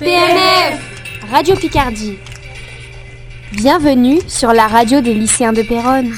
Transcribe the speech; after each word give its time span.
PNF 0.00 0.80
Radio 1.30 1.56
Picardie. 1.56 2.16
Bienvenue 3.52 4.18
sur 4.28 4.54
la 4.54 4.66
radio 4.66 5.02
des 5.02 5.12
lycéens 5.12 5.52
de 5.52 5.60
Péronne. 5.60 6.14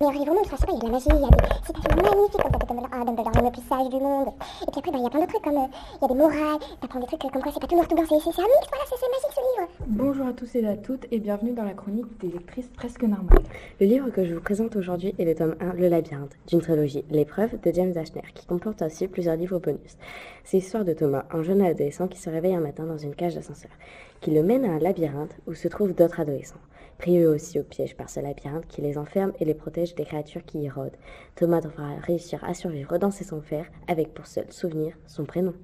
Mais 0.00 0.06
vraiment, 0.06 0.44
je 0.44 0.50
sais 0.50 0.64
pas, 0.64 0.72
il 0.72 0.74
y 0.74 0.76
a 0.76 0.78
de 0.78 0.84
la 0.86 0.92
magie, 0.92 1.06
il 1.08 1.20
y 1.20 1.24
a 1.24 1.28
des 1.28 1.66
citations 1.66 1.96
magnifiques 1.96 2.40
comme 2.40 2.52
Dumbledore, 2.52 2.88
ah, 2.92 3.04
Dumbledore, 3.04 3.42
le 3.42 3.50
plus 3.50 3.66
sage 3.68 3.88
du 3.88 3.96
monde. 3.98 4.28
Et 4.62 4.70
puis 4.70 4.78
après, 4.78 4.92
bah, 4.92 4.98
il 4.98 5.02
y 5.02 5.06
a 5.06 5.10
plein 5.10 5.20
d'autres 5.20 5.32
trucs 5.32 5.42
comme, 5.42 5.56
euh, 5.56 5.66
il 5.66 6.02
y 6.02 6.04
a 6.04 6.08
des 6.08 6.14
morales, 6.14 6.60
t'apprends 6.80 7.00
des 7.00 7.06
trucs 7.06 7.20
comme 7.20 7.42
quoi 7.42 7.50
c'est 7.52 7.60
pas 7.60 7.66
tout 7.66 7.74
noir 7.74 7.88
tout 7.88 7.96
blanc, 7.96 8.04
c'est 8.06 8.14
un 8.14 8.46
mix, 8.46 8.66
voilà, 8.70 8.84
c'est 8.86 9.10
magique 9.10 9.34
ce 9.34 9.40
livre. 9.42 9.68
Bonjour 9.88 10.26
à 10.28 10.32
tous 10.32 10.54
et 10.54 10.64
à 10.68 10.76
toutes 10.76 11.06
et 11.10 11.18
bienvenue 11.18 11.52
dans 11.52 11.64
la 11.64 11.74
chronique 11.74 12.06
des 12.20 12.28
lectrices 12.28 12.68
presque 12.68 13.02
normales. 13.02 13.42
Le 13.80 13.86
livre 13.86 14.10
que 14.10 14.24
je 14.24 14.34
vous 14.34 14.40
présente 14.40 14.76
aujourd'hui 14.76 15.16
est 15.18 15.24
le 15.24 15.34
tome 15.34 15.56
1, 15.58 15.72
Le 15.72 15.88
labyrinthe, 15.88 16.36
d'une 16.46 16.60
trilogie, 16.60 17.04
L'épreuve 17.10 17.60
de 17.60 17.72
James 17.72 17.96
Ashner, 17.96 18.22
qui 18.36 18.46
comporte 18.46 18.82
aussi 18.82 19.08
plusieurs 19.08 19.34
livres 19.34 19.58
bonus. 19.58 19.96
C'est 20.44 20.58
l'histoire 20.58 20.84
de 20.84 20.92
Thomas, 20.92 21.24
un 21.32 21.42
jeune 21.42 21.60
adolescent 21.60 22.06
qui 22.06 22.20
se 22.20 22.30
réveille 22.30 22.54
un 22.54 22.60
matin 22.60 22.84
dans 22.84 22.98
une 22.98 23.16
cage 23.16 23.34
d'ascenseur, 23.34 23.72
qui 24.20 24.30
le 24.30 24.44
mène 24.44 24.64
à 24.64 24.70
un 24.74 24.78
labyrinthe 24.78 25.36
où 25.48 25.54
se 25.54 25.66
trouvent 25.66 25.92
d'autres 25.92 26.20
adolescents. 26.20 26.60
Pris 26.98 27.20
eux 27.20 27.28
aussi 27.28 27.60
au 27.60 27.62
piège 27.62 27.94
par 27.94 28.10
ce 28.10 28.18
labyrinthe 28.18 28.66
qui 28.66 28.82
les 28.82 28.98
enferme 28.98 29.32
et 29.38 29.44
les 29.44 29.54
protège 29.54 29.87
des 29.94 30.04
créatures 30.04 30.44
qui 30.44 30.60
y 30.62 30.68
rôdent. 30.70 30.96
Thomas 31.34 31.60
devra 31.60 31.94
réussir 32.02 32.42
à 32.44 32.54
survivre 32.54 32.98
dans 32.98 33.10
ses 33.10 33.32
enfers 33.32 33.66
avec 33.86 34.14
pour 34.14 34.26
seul 34.26 34.46
souvenir 34.50 34.96
son 35.06 35.24
prénom. 35.24 35.54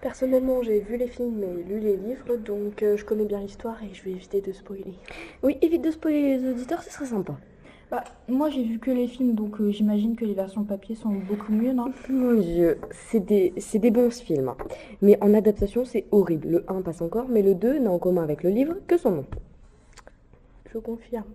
Personnellement, 0.00 0.62
j'ai 0.62 0.80
vu 0.80 0.96
les 0.96 1.06
films 1.06 1.44
et 1.44 1.62
lu 1.62 1.78
les 1.78 1.96
livres, 1.96 2.36
donc 2.36 2.82
euh, 2.82 2.96
je 2.96 3.04
connais 3.04 3.24
bien 3.24 3.40
l'histoire 3.40 3.80
et 3.84 3.94
je 3.94 4.02
vais 4.02 4.10
éviter 4.10 4.40
de 4.40 4.50
spoiler. 4.52 4.94
Oui, 5.44 5.58
évite 5.62 5.82
de 5.84 5.92
spoiler 5.92 6.38
les 6.38 6.50
auditeurs, 6.50 6.82
ce 6.82 6.90
serait 6.90 7.06
sympa. 7.06 7.36
Bah, 7.90 8.02
moi 8.26 8.48
j'ai 8.48 8.64
vu 8.64 8.78
que 8.78 8.90
les 8.90 9.06
films 9.06 9.34
donc 9.34 9.60
euh, 9.60 9.70
j'imagine 9.70 10.16
que 10.16 10.24
les 10.24 10.32
versions 10.32 10.64
papier 10.64 10.94
sont 10.94 11.10
beaucoup 11.10 11.52
mieux, 11.52 11.72
non? 11.74 11.92
Mon 12.08 12.40
dieu, 12.40 12.78
c'est 12.90 13.20
des, 13.20 13.52
c'est 13.58 13.78
des 13.78 13.90
bons 13.90 14.10
films. 14.10 14.48
hein. 14.48 14.56
Mais 15.02 15.18
en 15.20 15.34
adaptation, 15.34 15.84
c'est 15.84 16.06
horrible. 16.10 16.48
Le 16.48 16.64
1 16.68 16.80
passe 16.80 17.02
encore, 17.02 17.28
mais 17.28 17.42
le 17.42 17.54
2 17.54 17.78
n'a 17.80 17.90
en 17.90 17.98
commun 17.98 18.22
avec 18.22 18.42
le 18.42 18.50
livre 18.50 18.76
que 18.88 18.96
son 18.96 19.10
nom. 19.10 19.26
Je 20.72 20.78
confirme. 20.78 21.26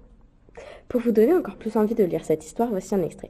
Pour 0.90 1.02
vous 1.02 1.12
donner 1.12 1.34
encore 1.34 1.58
plus 1.58 1.76
envie 1.76 1.96
de 1.96 2.04
lire 2.06 2.24
cette 2.24 2.46
histoire, 2.46 2.70
voici 2.70 2.96
un 2.96 3.04
extrait. 3.04 3.30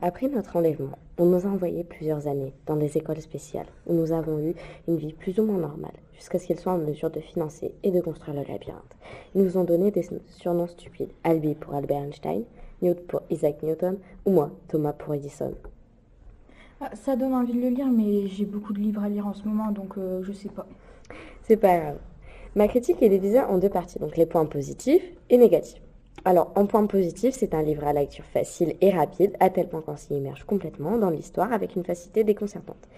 Après 0.00 0.26
notre 0.26 0.56
enlèvement, 0.56 0.98
on 1.16 1.26
nous 1.26 1.46
a 1.46 1.48
envoyés 1.48 1.84
plusieurs 1.84 2.26
années 2.26 2.52
dans 2.66 2.74
des 2.74 2.98
écoles 2.98 3.20
spéciales 3.20 3.68
où 3.86 3.94
nous 3.94 4.10
avons 4.10 4.40
eu 4.40 4.54
une 4.88 4.96
vie 4.96 5.12
plus 5.12 5.38
ou 5.38 5.44
moins 5.44 5.58
normale 5.58 5.92
jusqu'à 6.16 6.40
ce 6.40 6.46
qu'ils 6.48 6.58
soient 6.58 6.72
en 6.72 6.78
mesure 6.78 7.10
de 7.10 7.20
financer 7.20 7.72
et 7.84 7.92
de 7.92 8.00
construire 8.00 8.34
le 8.34 8.42
labyrinthe. 8.42 8.96
Ils 9.36 9.44
nous 9.44 9.56
ont 9.56 9.62
donné 9.62 9.92
des 9.92 10.04
surnoms 10.26 10.66
stupides. 10.66 11.12
Albi 11.22 11.54
pour 11.54 11.74
Albert 11.74 12.02
Einstein, 12.02 12.42
Newt 12.82 13.06
pour 13.06 13.22
Isaac 13.30 13.62
Newton 13.62 13.98
ou 14.26 14.32
moi, 14.32 14.50
Thomas 14.66 14.94
pour 14.94 15.14
Edison. 15.14 15.54
Ah, 16.80 16.90
Ça 16.94 17.14
donne 17.14 17.34
envie 17.34 17.52
de 17.52 17.60
le 17.60 17.68
lire 17.68 17.86
mais 17.86 18.26
j'ai 18.26 18.46
beaucoup 18.46 18.72
de 18.72 18.80
livres 18.80 19.04
à 19.04 19.08
lire 19.08 19.28
en 19.28 19.34
ce 19.34 19.46
moment 19.46 19.70
donc 19.70 19.96
euh, 19.96 20.24
je 20.24 20.32
sais 20.32 20.48
pas. 20.48 20.66
C'est 21.44 21.56
pas 21.56 21.78
grave. 21.78 21.98
Ma 22.56 22.66
critique 22.66 23.00
est 23.00 23.08
divisée 23.08 23.40
en 23.40 23.58
deux 23.58 23.70
parties, 23.70 24.00
donc 24.00 24.16
les 24.16 24.26
points 24.26 24.46
positifs 24.46 25.04
et 25.30 25.38
négatifs. 25.38 25.81
Alors, 26.24 26.52
en 26.54 26.66
point 26.66 26.86
positif, 26.86 27.34
c'est 27.36 27.52
un 27.52 27.62
livre 27.62 27.84
à 27.84 27.92
lecture 27.92 28.24
facile 28.24 28.76
et 28.80 28.90
rapide, 28.90 29.36
à 29.40 29.50
tel 29.50 29.68
point 29.68 29.80
qu'on 29.80 29.96
s'y 29.96 30.14
immerge 30.14 30.44
complètement 30.44 30.96
dans 30.96 31.10
l'histoire 31.10 31.52
avec 31.52 31.74
une 31.74 31.84
facilité 31.84 32.22
déconcertante. 32.22 32.88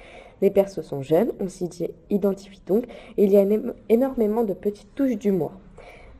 Les 0.43 0.51
persos 0.51 0.83
sont 0.83 1.01
jeunes, 1.01 1.33
on 1.41 1.49
s'y 1.49 1.69
identifie 2.11 2.61
donc, 2.67 2.85
et 3.17 3.25
il 3.25 3.33
y 3.33 3.39
a 3.39 3.45
éno- 3.45 3.73
énormément 3.89 4.45
de 4.45 4.53
petites 4.53 4.95
touches 4.95 5.17
d'humour. 5.17 5.53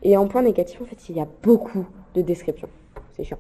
Et 0.03 0.17
en 0.17 0.27
point 0.29 0.43
négatif, 0.43 0.81
en 0.81 0.87
fait, 0.87 1.09
il 1.11 1.17
y 1.17 1.21
a 1.21 1.29
beaucoup 1.43 1.87
de 2.15 2.23
descriptions. 2.23 2.71
C'est 3.13 3.25
chiant. 3.25 3.39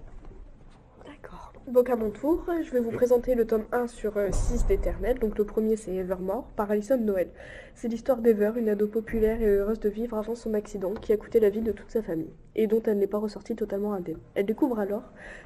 Donc 1.66 1.88
à 1.88 1.96
mon 1.96 2.10
tour, 2.10 2.44
je 2.62 2.70
vais 2.72 2.80
vous 2.80 2.90
présenter 2.90 3.34
le 3.34 3.46
tome 3.46 3.64
1 3.72 3.86
sur 3.86 4.12
6 4.30 4.66
d'Éternel. 4.66 5.18
Donc 5.18 5.38
le 5.38 5.46
premier 5.46 5.76
c'est 5.76 5.94
Evermore 5.94 6.44
par 6.56 6.70
Alison 6.70 6.98
Noël. 6.98 7.30
C'est 7.74 7.88
l'histoire 7.88 8.18
d'Ever, 8.18 8.52
une 8.56 8.68
ado 8.68 8.86
populaire 8.86 9.40
et 9.40 9.46
heureuse 9.46 9.80
de 9.80 9.88
vivre 9.88 10.18
avant 10.18 10.34
son 10.34 10.52
accident 10.52 10.92
qui 10.92 11.14
a 11.14 11.16
coûté 11.16 11.40
la 11.40 11.48
vie 11.48 11.62
de 11.62 11.72
toute 11.72 11.90
sa 11.90 12.02
famille 12.02 12.34
et 12.54 12.66
dont 12.66 12.82
elle 12.84 12.98
n'est 12.98 13.06
pas 13.06 13.18
ressortie 13.18 13.56
totalement 13.56 13.94
indemne. 13.94 14.18
Elle 14.34 14.44
découvre 14.44 14.78
alors 14.78 15.04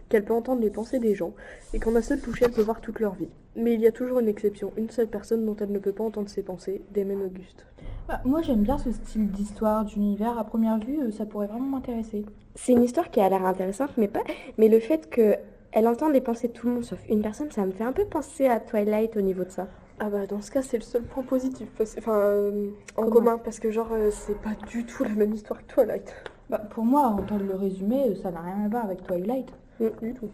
qu'elle 0.08 0.24
peut 0.24 0.34
entendre 0.34 0.60
les 0.60 0.70
pensées 0.70 0.98
des 0.98 1.14
gens 1.14 1.34
et 1.72 1.78
qu'en 1.78 1.94
un 1.94 2.02
seul 2.02 2.20
toucher 2.20 2.46
elle 2.46 2.52
peut 2.52 2.62
voir 2.62 2.80
toute 2.80 2.98
leur 2.98 3.14
vie. 3.14 3.30
Mais 3.54 3.74
il 3.74 3.80
y 3.80 3.86
a 3.86 3.92
toujours 3.92 4.18
une 4.18 4.28
exception, 4.28 4.72
une 4.76 4.90
seule 4.90 5.06
personne 5.06 5.46
dont 5.46 5.56
elle 5.60 5.70
ne 5.70 5.78
peut 5.78 5.92
pas 5.92 6.02
entendre 6.02 6.28
ses 6.28 6.42
pensées, 6.42 6.82
Damon 6.92 7.26
Auguste. 7.26 7.64
Bah, 8.08 8.20
moi 8.24 8.42
j'aime 8.42 8.62
bien 8.62 8.78
ce 8.78 8.90
style 8.90 9.30
d'histoire, 9.30 9.84
d'univers. 9.84 10.36
À 10.36 10.42
première 10.42 10.80
vue 10.80 11.00
euh, 11.00 11.12
ça 11.12 11.26
pourrait 11.26 11.46
vraiment 11.46 11.76
m'intéresser. 11.76 12.26
C'est 12.56 12.72
une 12.72 12.82
histoire 12.82 13.08
qui 13.12 13.20
a 13.20 13.28
l'air 13.28 13.46
intéressante, 13.46 13.90
mais 13.96 14.08
pas. 14.08 14.24
Mais 14.58 14.68
le 14.68 14.80
fait 14.80 15.08
que 15.08 15.36
elle 15.72 15.86
entend 15.88 16.08
les 16.08 16.20
pensées 16.20 16.48
de 16.48 16.52
tout 16.52 16.66
le 16.66 16.74
monde 16.74 16.84
sauf 16.84 17.00
une 17.08 17.22
personne, 17.22 17.50
ça 17.50 17.64
me 17.66 17.72
fait 17.72 17.84
un 17.84 17.92
peu 17.92 18.04
penser 18.04 18.46
à 18.46 18.60
Twilight 18.60 19.16
au 19.16 19.20
niveau 19.20 19.44
de 19.44 19.50
ça. 19.50 19.68
Ah 20.00 20.10
bah 20.10 20.26
dans 20.26 20.40
ce 20.40 20.50
cas 20.50 20.62
c'est 20.62 20.76
le 20.78 20.82
seul 20.84 21.02
point 21.02 21.22
positif, 21.24 21.68
parce- 21.76 21.96
enfin 21.98 22.16
euh, 22.16 22.70
en 22.96 23.06
commun, 23.10 23.38
parce 23.38 23.58
que 23.58 23.70
genre 23.70 23.88
euh, 23.92 24.10
c'est 24.10 24.38
pas 24.40 24.54
du 24.68 24.84
tout 24.84 25.02
la 25.04 25.10
même 25.10 25.32
histoire 25.34 25.60
que 25.66 25.72
Twilight. 25.72 26.14
Bah, 26.50 26.58
pour 26.70 26.84
moi 26.84 27.02
entendre 27.08 27.44
le 27.44 27.54
résumé 27.54 28.10
euh, 28.10 28.14
ça 28.14 28.30
n'a 28.30 28.40
rien 28.40 28.64
à 28.64 28.68
voir 28.68 28.84
avec 28.84 29.02
Twilight. 29.02 29.48
Mm, 29.80 29.88
du 30.02 30.14
tout. 30.14 30.30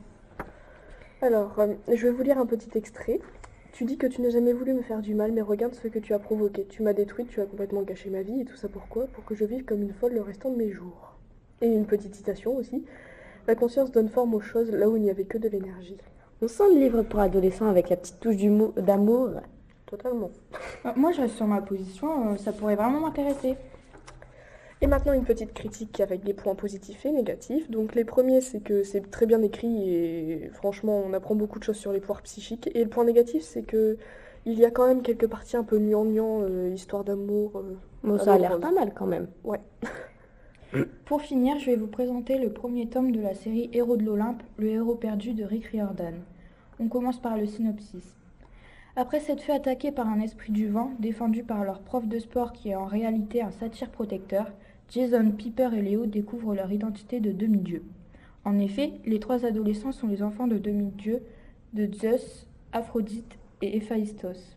Alors, 1.23 1.59
euh, 1.59 1.75
je 1.93 2.07
vais 2.07 2.11
vous 2.13 2.23
lire 2.23 2.39
un 2.39 2.47
petit 2.47 2.77
extrait. 2.77 3.19
Tu 3.73 3.85
dis 3.85 3.97
que 3.97 4.07
tu 4.07 4.21
n'as 4.21 4.31
jamais 4.31 4.53
voulu 4.53 4.73
me 4.75 4.83
faire 4.83 5.01
du 5.01 5.15
mal, 5.15 5.33
mais 5.33 5.41
regarde 5.41 5.75
ce 5.75 5.89
que 5.89 5.99
tu 5.99 6.13
as 6.15 6.19
provoqué. 6.19 6.67
Tu 6.67 6.83
m'as 6.83 6.93
détruite, 6.93 7.29
tu 7.29 7.41
as 7.41 7.47
complètement 7.47 7.83
gâché 7.83 8.11
ma 8.11 8.23
vie, 8.23 8.41
et 8.43 8.45
tout 8.45 8.57
ça 8.57 8.69
pourquoi? 8.69 9.07
Pour 9.07 9.25
que 9.25 9.35
je 9.35 9.45
vive 9.45 9.65
comme 9.65 9.83
une 9.83 9.95
folle 9.95 10.13
le 10.13 10.21
restant 10.21 10.51
de 10.51 10.57
mes 10.57 10.71
jours. 10.71 11.15
Et 11.61 11.67
une 11.67 11.87
petite 11.87 12.15
citation 12.15 12.55
aussi. 12.57 12.85
La 13.47 13.55
conscience 13.55 13.91
donne 13.93 14.09
forme 14.09 14.35
aux 14.35 14.41
choses 14.41 14.71
là 14.71 14.89
où 14.89 14.97
il 14.97 15.03
n'y 15.03 15.11
avait 15.11 15.25
que 15.25 15.39
de 15.39 15.49
l'énergie. 15.49 15.97
On 16.43 16.49
sent 16.49 16.65
le 16.75 16.81
livre 16.81 17.03
pour 17.03 17.21
adolescents 17.21 17.69
avec 17.69 17.91
la 17.91 17.97
petite 17.97 18.21
touche 18.21 18.37
d'amour. 18.77 19.31
Totalement. 19.87 20.31
Bah, 20.83 20.95
moi 20.97 21.13
je 21.13 21.21
reste 21.21 21.37
sur 21.37 21.47
ma 21.47 21.61
position, 21.61 22.33
euh, 22.33 22.37
ça 22.37 22.53
pourrait 22.53 22.75
vraiment 22.77 23.01
m'intéresser. 23.01 23.55
Et 24.81 24.87
maintenant 24.87 25.13
une 25.13 25.25
petite 25.25 25.55
critique 25.55 26.01
avec 26.01 26.25
des 26.25 26.35
points 26.35 26.55
positifs 26.55 27.07
et 27.07 27.13
négatifs. 27.13 27.71
Donc 27.71 27.95
les 27.95 28.05
premiers 28.05 28.41
c'est 28.41 28.61
que 28.61 28.83
c'est 28.83 29.11
très 29.11 29.27
bien 29.27 29.41
écrit 29.43 29.89
et 29.95 30.51
franchement 30.53 31.03
on 31.07 31.13
apprend 31.13 31.35
beaucoup 31.35 31.59
de 31.59 31.65
choses 31.65 31.77
sur 31.77 31.93
les 31.93 32.01
pouvoirs 32.01 32.23
psychiques. 32.23 32.71
Et 32.75 32.83
le 32.83 32.91
point 32.91 33.05
négatif 33.05 33.43
c'est 33.43 33.63
que 33.63 33.97
il 34.47 34.59
y 34.59 34.65
a 34.67 34.71
quand 34.71 34.87
même 34.87 35.01
quelques 35.03 35.27
parties 35.27 35.57
un 35.57 35.65
peu 35.65 35.79
gnangnan, 35.79 36.43
euh, 36.43 36.69
histoire 36.75 37.05
d'amour. 37.05 37.53
euh, 37.57 37.77
Bon, 38.03 38.19
ça 38.19 38.35
a 38.35 38.39
l'air 38.39 38.59
pas 38.61 38.73
mal 38.73 38.93
quand 38.95 39.07
même. 39.07 39.29
Ouais. 39.45 39.61
Pour 41.05 41.23
finir, 41.23 41.59
je 41.59 41.67
vais 41.67 41.77
vous 41.77 41.87
présenter 41.87 42.37
le 42.37 42.53
premier 42.53 42.89
tome 42.89 43.13
de 43.13 43.21
la 43.21 43.35
série 43.35 43.71
Héros 43.73 43.97
de 43.97 44.03
l'Olympe, 44.03 44.43
le 44.57 44.69
héros 44.69 44.97
perdu 44.97 45.33
de 45.33 45.45
Rick 45.45 45.67
Riordan. 45.67 46.15
On 46.81 46.89
commence 46.89 47.21
par 47.21 47.37
le 47.37 47.47
synopsis. 47.47 48.17
Après 48.97 49.21
s'être 49.21 49.43
fait 49.43 49.53
attaquer 49.53 49.93
par 49.93 50.09
un 50.09 50.21
esprit 50.21 50.51
du 50.51 50.67
vent, 50.67 50.91
défendu 50.99 51.45
par 51.45 51.65
leur 51.65 51.81
prof 51.81 52.09
de 52.09 52.19
sport 52.19 52.53
qui 52.53 52.71
est 52.71 52.75
en 52.75 52.87
réalité 52.87 53.41
un 53.41 53.53
satyre 53.53 53.91
protecteur, 53.91 54.51
Jason, 54.91 55.31
Piper 55.31 55.71
et 55.77 55.83
Léo 55.83 56.07
découvrent 56.07 56.55
leur 56.55 56.73
identité 56.73 57.21
de 57.21 57.31
demi-dieu. 57.31 57.85
En 58.45 58.59
effet, 58.59 58.95
les 59.07 59.21
trois 59.21 59.45
adolescents 59.45 59.93
sont 59.93 60.09
les 60.09 60.23
enfants 60.23 60.49
de 60.49 60.59
demi-dieux 60.59 61.23
de 61.73 61.89
Zeus, 61.93 62.49
Aphrodite 62.73 63.39
et 63.63 63.77
Héphaïstos. 63.77 64.57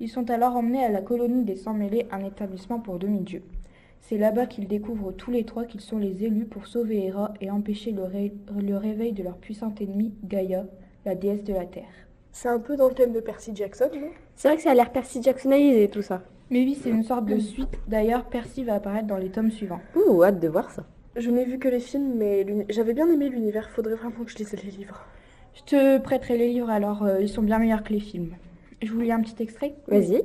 Ils 0.00 0.08
sont 0.08 0.30
alors 0.30 0.56
emmenés 0.56 0.84
à 0.84 0.90
la 0.90 1.02
colonie 1.02 1.44
des 1.44 1.56
Sans-Mêlés, 1.56 2.06
un 2.10 2.24
établissement 2.24 2.80
pour 2.80 2.98
demi-dieux. 2.98 3.42
C'est 4.00 4.18
là-bas 4.18 4.46
qu'ils 4.46 4.66
découvrent 4.66 5.12
tous 5.12 5.30
les 5.30 5.44
trois 5.44 5.64
qu'ils 5.64 5.80
sont 5.80 5.98
les 5.98 6.24
élus 6.24 6.44
pour 6.46 6.66
sauver 6.66 7.04
Héra 7.06 7.32
et 7.40 7.50
empêcher 7.50 7.92
le, 7.92 8.02
ré- 8.02 8.32
le 8.60 8.76
réveil 8.76 9.12
de 9.12 9.22
leur 9.22 9.36
puissante 9.36 9.80
ennemie, 9.80 10.12
Gaïa, 10.24 10.66
la 11.04 11.14
déesse 11.14 11.44
de 11.44 11.52
la 11.52 11.66
Terre. 11.66 11.84
C'est 12.32 12.48
un 12.48 12.58
peu 12.58 12.76
dans 12.76 12.88
le 12.88 12.94
thème 12.94 13.12
de 13.12 13.20
Percy 13.20 13.52
Jackson, 13.54 13.90
non? 13.94 14.08
C'est 14.36 14.48
vrai 14.48 14.56
que 14.56 14.62
ça 14.62 14.70
a 14.70 14.74
l'air 14.74 14.90
Percy 14.90 15.22
Jacksonalisé 15.22 15.88
tout 15.88 16.02
ça. 16.02 16.22
Mais 16.50 16.60
oui, 16.64 16.76
c'est 16.80 16.90
une 16.90 17.04
sorte 17.04 17.26
de 17.26 17.38
suite. 17.38 17.68
D'ailleurs, 17.86 18.24
Percy 18.24 18.64
va 18.64 18.74
apparaître 18.74 19.06
dans 19.06 19.16
les 19.18 19.28
tomes 19.30 19.50
suivants. 19.52 19.80
Ouh, 19.94 20.22
hâte 20.24 20.40
de 20.40 20.48
voir 20.48 20.70
ça. 20.72 20.84
Je 21.16 21.30
n'ai 21.30 21.44
vu 21.44 21.58
que 21.58 21.68
les 21.68 21.78
films, 21.80 22.14
mais 22.16 22.44
j'avais 22.68 22.92
bien 22.94 23.08
aimé 23.10 23.28
l'univers. 23.28 23.68
Faudrait 23.70 23.94
vraiment 23.94 24.24
que 24.24 24.30
je 24.30 24.36
lise 24.38 24.52
les 24.64 24.70
livres. 24.70 25.04
Je 25.54 25.62
te 25.62 25.98
prêterai 25.98 26.38
les 26.38 26.48
livres 26.48 26.70
alors, 26.70 27.02
euh, 27.04 27.20
ils 27.20 27.28
sont 27.28 27.42
bien 27.42 27.58
meilleurs 27.58 27.82
que 27.84 27.92
les 27.92 28.00
films. 28.00 28.34
Je 28.82 28.90
vous 28.92 29.00
lis 29.00 29.12
un 29.12 29.20
petit 29.20 29.40
extrait 29.42 29.74
Vas-y. 29.88 30.22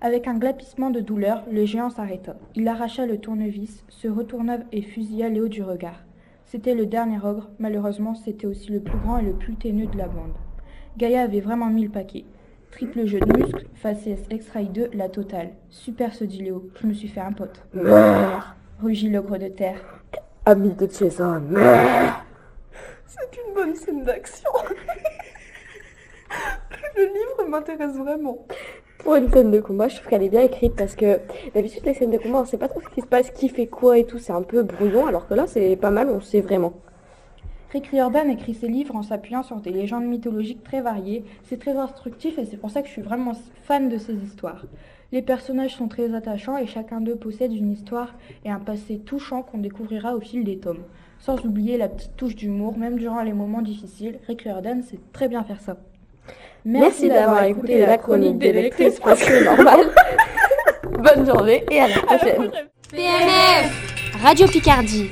Avec 0.00 0.26
un 0.26 0.38
glapissement 0.38 0.90
de 0.90 1.00
douleur, 1.00 1.44
le 1.50 1.64
géant 1.64 1.90
s'arrêta. 1.90 2.36
Il 2.54 2.68
arracha 2.68 3.06
le 3.06 3.18
tournevis, 3.18 3.84
se 3.88 4.08
retourna 4.08 4.58
et 4.72 4.82
fusilla 4.82 5.28
Léo 5.28 5.48
du 5.48 5.62
regard. 5.62 6.04
C'était 6.44 6.74
le 6.74 6.86
dernier 6.86 7.18
ogre, 7.24 7.48
malheureusement 7.58 8.14
c'était 8.14 8.46
aussi 8.46 8.70
le 8.70 8.80
plus 8.80 8.98
grand 8.98 9.18
et 9.18 9.24
le 9.24 9.32
plus 9.32 9.54
téneux 9.54 9.86
de 9.86 9.96
la 9.96 10.06
bande. 10.06 10.34
Gaïa 10.96 11.22
avait 11.22 11.40
vraiment 11.40 11.66
mis 11.66 11.84
le 11.84 11.90
paquet. 11.90 12.24
Triple 12.70 13.06
jeu 13.06 13.20
de 13.20 13.38
muscles, 13.38 13.66
faciès 13.74 14.20
extra 14.30 14.62
2, 14.62 14.90
la 14.94 15.08
totale. 15.08 15.50
Super 15.70 16.12
se 16.12 16.24
dit 16.24 16.42
Léo, 16.42 16.70
je 16.80 16.86
me 16.86 16.92
suis 16.92 17.08
fait 17.08 17.20
un 17.20 17.32
pote. 17.32 17.62
Rugit 18.82 19.10
l'ogre 19.10 19.38
de 19.38 19.48
terre. 19.48 19.80
Ami 20.44 20.70
de 20.74 20.86
Jason. 20.90 21.42
C'est 23.06 23.40
une 23.46 23.54
bonne 23.54 23.74
scène 23.74 24.04
d'action. 24.04 24.50
le 26.96 27.04
livre 27.04 27.48
m'intéresse 27.48 27.96
vraiment. 27.96 28.46
Pour 29.04 29.16
une 29.16 29.30
scène 29.30 29.50
de 29.50 29.60
combat, 29.60 29.88
je 29.88 29.96
trouve 29.96 30.08
qu'elle 30.08 30.22
est 30.22 30.30
bien 30.30 30.40
écrite 30.40 30.74
parce 30.76 30.96
que 30.96 31.20
d'habitude, 31.54 31.84
les 31.84 31.92
scènes 31.92 32.10
de 32.10 32.16
combat, 32.16 32.40
on 32.40 32.46
sait 32.46 32.56
pas 32.56 32.68
trop 32.68 32.80
ce 32.80 32.88
qui 32.88 33.02
se 33.02 33.06
passe, 33.06 33.30
qui 33.30 33.50
fait 33.50 33.66
quoi 33.66 33.98
et 33.98 34.04
tout. 34.04 34.18
C'est 34.18 34.32
un 34.32 34.40
peu 34.40 34.62
brouillon, 34.62 35.06
alors 35.06 35.28
que 35.28 35.34
là, 35.34 35.46
c'est 35.46 35.76
pas 35.76 35.90
mal, 35.90 36.08
on 36.08 36.22
sait 36.22 36.40
vraiment. 36.40 36.72
Rick 37.70 37.88
Riordan 37.88 38.30
écrit 38.30 38.54
ses 38.54 38.68
livres 38.68 38.96
en 38.96 39.02
s'appuyant 39.02 39.42
sur 39.42 39.56
des 39.56 39.72
légendes 39.72 40.06
mythologiques 40.06 40.64
très 40.64 40.80
variées. 40.80 41.22
C'est 41.42 41.60
très 41.60 41.76
instructif 41.76 42.38
et 42.38 42.46
c'est 42.46 42.56
pour 42.56 42.70
ça 42.70 42.80
que 42.80 42.88
je 42.88 42.92
suis 42.92 43.02
vraiment 43.02 43.32
fan 43.64 43.90
de 43.90 43.98
ces 43.98 44.14
histoires. 44.14 44.64
Les 45.12 45.20
personnages 45.20 45.76
sont 45.76 45.88
très 45.88 46.14
attachants 46.14 46.56
et 46.56 46.66
chacun 46.66 47.02
d'eux 47.02 47.16
possède 47.16 47.52
une 47.52 47.72
histoire 47.72 48.14
et 48.46 48.50
un 48.50 48.58
passé 48.58 49.00
touchant 49.00 49.42
qu'on 49.42 49.58
découvrira 49.58 50.16
au 50.16 50.20
fil 50.20 50.44
des 50.44 50.56
tomes. 50.56 50.84
Sans 51.18 51.44
oublier 51.44 51.76
la 51.76 51.90
petite 51.90 52.16
touche 52.16 52.36
d'humour, 52.36 52.78
même 52.78 52.98
durant 52.98 53.22
les 53.22 53.34
moments 53.34 53.60
difficiles, 53.60 54.18
Rick 54.26 54.42
Riordan 54.42 54.82
sait 54.82 55.00
très 55.12 55.28
bien 55.28 55.44
faire 55.44 55.60
ça. 55.60 55.76
Merci, 56.64 57.08
d'avoir 57.08 57.44
écouté 57.44 57.80
la 57.80 57.98
chronique 57.98 58.38
des 58.38 58.52
lectrices 58.52 58.98
parce 58.98 59.22
que 59.22 59.44
normal. 59.44 59.80
Bonne 60.98 61.26
journée 61.26 61.64
et 61.70 61.80
à 61.80 61.88
la 61.88 61.98
prochaine. 61.98 62.50
PNF 62.90 64.20
Radio 64.22 64.46
Picardie 64.46 65.10